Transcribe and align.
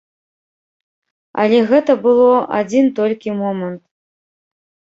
Але 1.43 1.59
гэта 1.73 1.91
было 2.09 2.31
адзін 2.63 2.85
толькі 3.03 3.37
момант. 3.45 3.81